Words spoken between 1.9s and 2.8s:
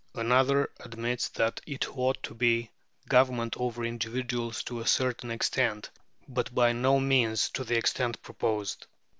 ought to be